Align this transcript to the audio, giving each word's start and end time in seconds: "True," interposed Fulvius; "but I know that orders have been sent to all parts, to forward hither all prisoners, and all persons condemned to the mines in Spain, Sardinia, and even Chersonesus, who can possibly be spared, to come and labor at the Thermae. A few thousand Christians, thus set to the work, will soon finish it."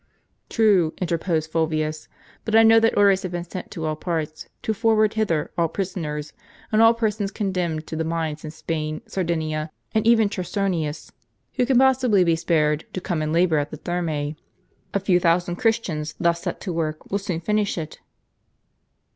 "True," 0.49 0.95
interposed 0.99 1.51
Fulvius; 1.51 2.07
"but 2.43 2.55
I 2.55 2.63
know 2.63 2.79
that 2.79 2.97
orders 2.97 3.21
have 3.21 3.31
been 3.31 3.43
sent 3.43 3.69
to 3.69 3.85
all 3.85 3.95
parts, 3.95 4.49
to 4.63 4.73
forward 4.73 5.13
hither 5.13 5.51
all 5.59 5.67
prisoners, 5.67 6.33
and 6.71 6.81
all 6.81 6.95
persons 6.95 7.29
condemned 7.29 7.85
to 7.85 7.95
the 7.95 8.03
mines 8.03 8.43
in 8.43 8.49
Spain, 8.49 9.01
Sardinia, 9.05 9.69
and 9.93 10.07
even 10.07 10.27
Chersonesus, 10.27 11.11
who 11.53 11.67
can 11.67 11.77
possibly 11.77 12.23
be 12.23 12.35
spared, 12.35 12.83
to 12.93 12.99
come 12.99 13.21
and 13.21 13.31
labor 13.31 13.59
at 13.59 13.69
the 13.69 13.77
Thermae. 13.77 14.35
A 14.91 14.99
few 14.99 15.19
thousand 15.19 15.57
Christians, 15.57 16.15
thus 16.19 16.41
set 16.41 16.59
to 16.61 16.71
the 16.71 16.75
work, 16.75 17.11
will 17.11 17.19
soon 17.19 17.39
finish 17.39 17.77
it." 17.77 17.99